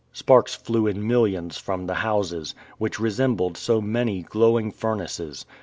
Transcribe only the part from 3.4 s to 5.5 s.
so many glowing furnaces.